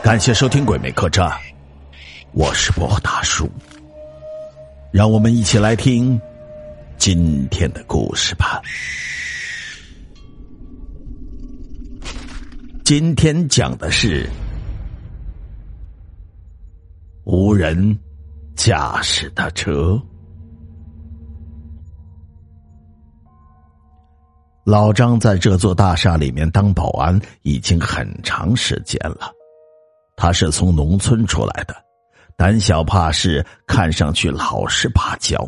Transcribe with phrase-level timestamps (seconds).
[0.00, 1.28] 感谢收听《鬼魅客栈》，
[2.32, 3.50] 我是波大叔，
[4.92, 6.20] 让我们一起来听
[6.96, 8.62] 今天的故事吧。
[12.84, 14.30] 今天讲的是
[17.24, 17.98] 无人
[18.54, 20.00] 驾驶的车。
[24.64, 29.32] 老张在这座大厦里面当保安已经很长时间了。
[30.16, 31.74] 他是从农村出来的，
[32.36, 35.38] 胆小怕事，看上去老实巴交。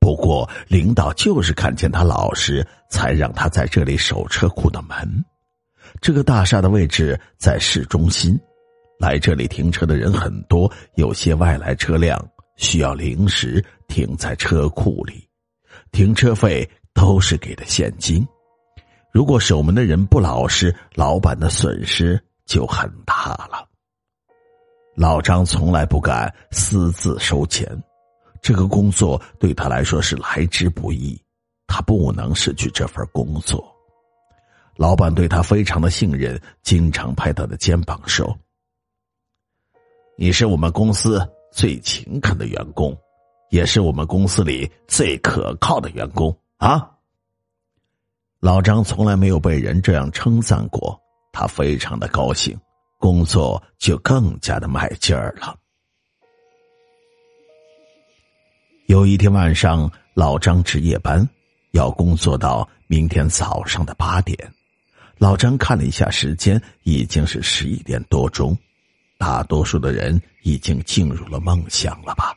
[0.00, 5.24] 不过领导就是看见他老实，才让他在这里守车库的门。
[6.00, 8.36] 这个大厦的位置在市中心，
[8.98, 12.18] 来这里停车的人很多，有些外来车辆
[12.56, 15.28] 需要临时停在车库里，
[15.92, 16.68] 停车费。
[16.94, 18.26] 都是给的现金，
[19.12, 23.68] 如果守门的人不老实，老板的损失就很大了。
[24.94, 27.66] 老张从来不敢私自收钱，
[28.42, 31.18] 这个工作对他来说是来之不易，
[31.66, 33.64] 他不能失去这份工作。
[34.76, 38.38] 老板对他非常的信任，经常拍他的肩膀说
[40.16, 42.96] ：“你是我们公司最勤恳的员工，
[43.50, 46.88] 也是我们公司里最可靠的员工。”啊！
[48.38, 50.96] 老张从来没有被人这样称赞过，
[51.32, 52.56] 他非常的高兴，
[53.00, 55.56] 工作就更加的卖劲儿了。
[58.86, 61.28] 有一天晚上，老张值夜班，
[61.72, 64.38] 要工作到明天早上的八点。
[65.18, 68.56] 老张看了一下时间，已经是十一点多钟，
[69.18, 72.32] 大多数的人已经进入了梦乡了吧。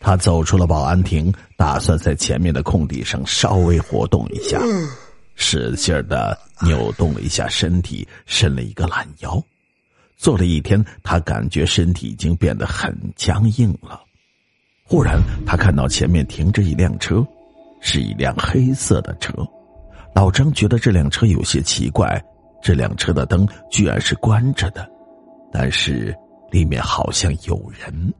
[0.00, 4.60] 他走出了保安亭，打算在前面的空地上稍微活动一下，
[5.34, 9.42] 使劲的扭动了一下身体，伸了一个懒腰。
[10.16, 14.00] 坐了一天，他感觉身体已经变得很僵硬了。
[14.84, 17.24] 忽然，他看到前面停着一辆车，
[17.80, 19.32] 是一辆黑色的车。
[20.14, 22.20] 老张觉得这辆车有些奇怪，
[22.62, 24.88] 这辆车的灯居然是关着的，
[25.52, 26.16] 但是
[26.50, 28.12] 里面好像有人。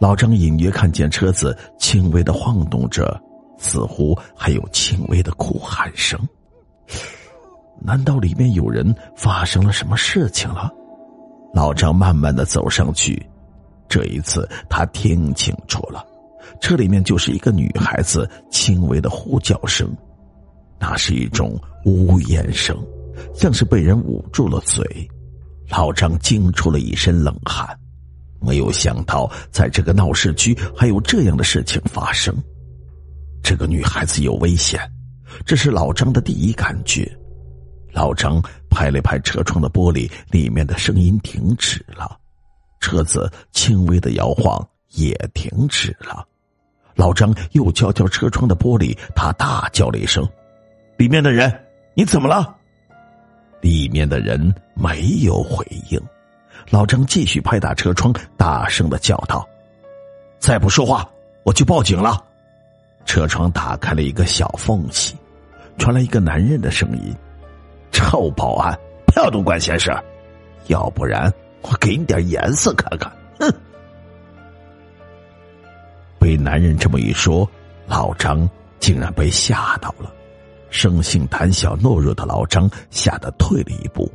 [0.00, 3.20] 老张隐约看见车子轻微的晃动着，
[3.58, 6.18] 似乎还有轻微的哭喊声。
[7.82, 10.72] 难道里面有人发生了什么事情了？
[11.52, 13.24] 老张慢慢的走上去，
[13.88, 16.02] 这一次他听清楚了，
[16.62, 19.94] 车里面就是一个女孩子轻微的呼叫声，
[20.78, 22.74] 那是一种呜咽声，
[23.34, 24.82] 像是被人捂住了嘴。
[25.68, 27.68] 老张惊出了一身冷汗。
[28.40, 32.34] 没有想到，在这个闹市区还有这样的事情发生。
[33.42, 34.80] 这个女孩子有危险，
[35.44, 37.10] 这是老张的第一感觉。
[37.92, 38.40] 老张
[38.70, 42.16] 拍了拍车窗的玻璃，里面的声音停止了，
[42.80, 46.24] 车子轻微的摇晃也停止了。
[46.94, 50.28] 老张又敲敲车窗的玻璃，他大叫了一声
[50.98, 51.52] ：“里面的人，
[51.94, 52.56] 你怎么了？”
[53.60, 56.00] 里面的人没有回应。
[56.68, 59.48] 老张继续拍打车窗，大声的叫道
[60.38, 61.08] ：“再不说话，
[61.42, 62.22] 我就报警了。”
[63.06, 65.16] 车窗打开了一个小缝隙，
[65.78, 67.16] 传来一个男人的声音
[67.90, 69.90] ：“臭保安，不要多管闲事，
[70.66, 71.32] 要不然
[71.62, 73.10] 我给你点颜色看看。”
[73.40, 73.52] 哼！
[76.18, 77.48] 被男人这么一说，
[77.86, 78.48] 老张
[78.78, 80.12] 竟然被吓到了。
[80.68, 84.08] 生性胆小懦弱的老张吓得退了一步。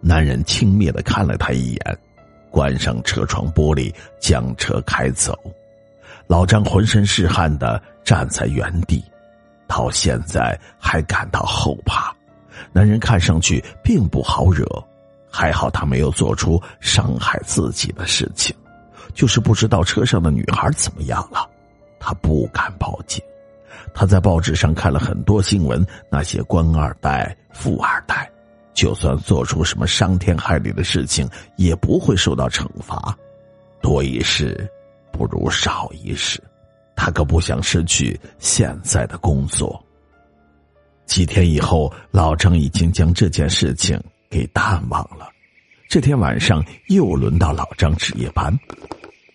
[0.00, 1.98] 男人轻蔑的看了他一眼，
[2.50, 5.38] 关上车窗玻璃，将车开走。
[6.26, 9.04] 老张浑身是汗的站在原地，
[9.66, 12.14] 到现在还感到后怕。
[12.72, 14.64] 男人看上去并不好惹，
[15.30, 18.54] 还好他没有做出伤害自己的事情，
[19.12, 21.48] 就是不知道车上的女孩怎么样了。
[21.98, 23.22] 他不敢报警。
[23.92, 28.29] 他在报纸上看了很多新闻，那些官二代、富二代。
[28.80, 33.14] 就算做出什么伤天害理的事情，也不会受到惩罚。
[33.82, 34.66] 多一事
[35.12, 36.42] 不如少一事，
[36.96, 39.78] 他可不想失去现在的工作。
[41.04, 45.28] 几天以后，老张已经将这件事情给淡忘了。
[45.86, 48.50] 这天晚上又轮到老张值夜班，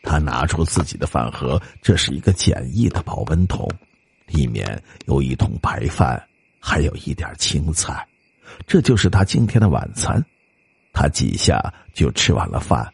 [0.02, 3.70] 他拿出自己的饭盒，这是一个简易的保温桶，
[4.26, 6.20] 里面有一桶白饭，
[6.60, 8.04] 还有一点青菜。
[8.68, 10.24] 这就是他今天的晚餐，
[10.94, 12.88] 他几下就吃完了饭。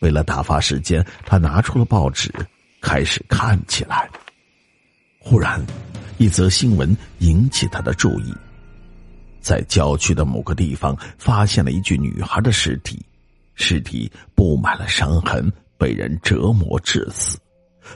[0.00, 2.32] 为了打发时间，他拿出了报纸，
[2.80, 4.10] 开始看起来。
[5.18, 5.64] 忽然，
[6.18, 8.34] 一则新闻引起他的注意：
[9.40, 13.00] 在郊区的某个地方发现了一具女孩的尸体，
[13.54, 17.38] 尸体布满了伤痕，被人折磨致死。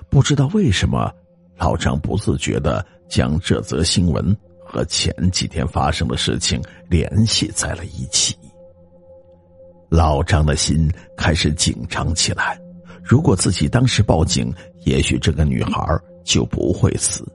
[0.09, 1.13] 不知道为什么，
[1.57, 4.37] 老张不自觉的将这则新闻
[4.77, 8.37] 和前几天发生的事情联系在了一起。
[9.89, 12.61] 老张的心开始紧张起来。
[13.03, 14.53] 如果自己当时报警，
[14.85, 15.81] 也许这个女孩
[16.25, 17.27] 就不会死。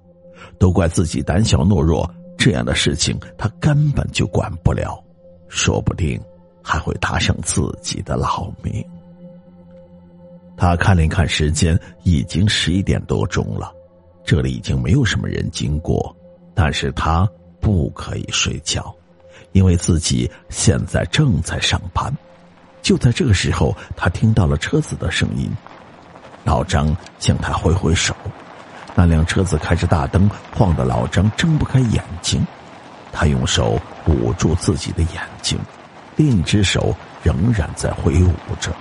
[0.59, 2.07] 都怪自己胆小懦弱，
[2.37, 5.03] 这样的事情他根本就管不了，
[5.47, 6.21] 说不定
[6.61, 8.85] 还会搭上自己的老命。
[10.55, 13.73] 他看了看时间，已经十一点多钟了，
[14.23, 16.15] 这里已经没有什么人经过，
[16.53, 17.27] 但是他
[17.59, 18.93] 不可以睡觉，
[19.51, 22.11] 因为自己现在正在上班。
[22.81, 25.51] 就在这个时候，他听到了车子的声音。
[26.43, 28.15] 老张向他挥挥手，
[28.95, 32.43] 那辆车子开着大灯，晃得老张睁不开眼睛。
[33.11, 35.59] 他用手捂住自己的眼睛，
[36.15, 38.73] 另一只手仍然在挥舞着。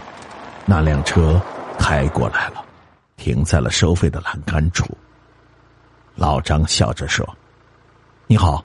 [0.64, 1.38] 那辆车
[1.78, 2.64] 开过来了，
[3.16, 4.86] 停在了收费的栏杆处。
[6.14, 7.28] 老张笑着说
[8.30, 8.64] ：“你好，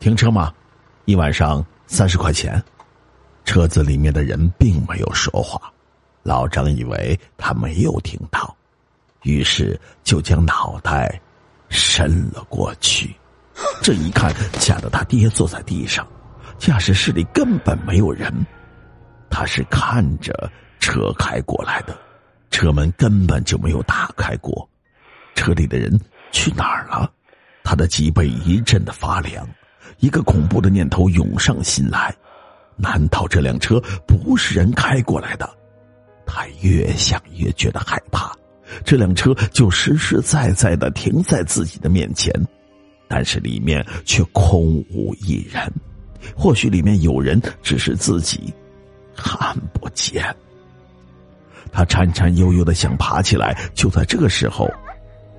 [0.00, 0.52] 停车吗？
[1.06, 2.62] 一晚上三十块钱。”
[3.42, 5.72] 车子里面的人并没有说话，
[6.22, 8.54] 老张以为他没有听到，
[9.22, 11.18] 于是就将脑袋
[11.70, 13.16] 伸了过去。
[13.80, 16.06] 这一看，吓得他跌坐在地上。
[16.58, 18.30] 驾驶室里根本没有人，
[19.30, 21.98] 他是看着车开过来的，
[22.50, 24.68] 车门根本就没有打开过，
[25.34, 25.98] 车里的人
[26.30, 27.10] 去哪儿了？
[27.68, 29.46] 他的脊背一阵的发凉，
[29.98, 32.16] 一个恐怖的念头涌上心来。
[32.76, 35.46] 难道这辆车不是人开过来的？
[36.24, 38.34] 他越想越觉得害怕。
[38.86, 42.32] 这辆车就实实在在的停在自己的面前，
[43.06, 45.70] 但是里面却空无一人。
[46.34, 48.50] 或许里面有人，只是自己
[49.14, 50.24] 看不见。
[51.70, 54.66] 他颤颤悠悠的想爬起来，就在这个时候，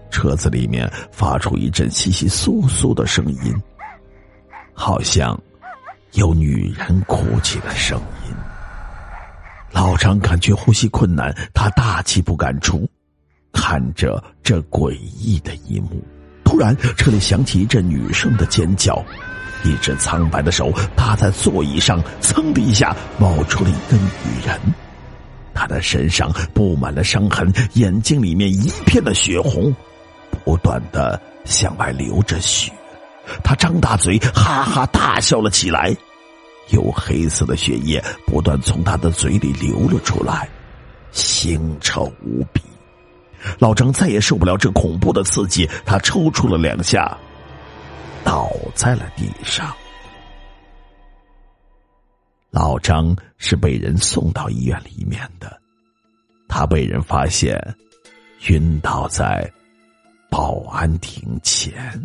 [0.09, 3.53] 车子里面发出一阵窸窸窣窣的声音，
[4.73, 5.39] 好像……
[6.13, 7.95] 有女人哭泣的声
[8.27, 8.33] 音，
[9.71, 12.89] 老张感觉呼吸困难，他大气不敢出，
[13.53, 16.03] 看着这诡异的一幕。
[16.43, 19.05] 突然，车里响起一阵女生的尖叫，
[19.63, 24.59] 一只苍白的手搭在座椅上，噌的一下冒出了一个女人，
[25.53, 29.71] 她的身上布满了伤痕，眼睛里面一片的血红，
[30.49, 32.71] 不断的向外流着血。
[33.43, 35.95] 他张大嘴，哈哈大笑了起来，
[36.69, 40.49] 有黑色的血液不断从他的嘴里流了出来，
[41.13, 42.63] 腥臭无比。
[43.59, 47.15] 老张再也受不了这恐怖的刺激，他抽搐了两下，
[48.23, 49.71] 倒在了地上。
[52.49, 55.61] 老张是被人送到医院里面的，
[56.47, 57.55] 他被人发现
[58.47, 59.47] 晕倒在
[60.39, 62.01] 保安亭前。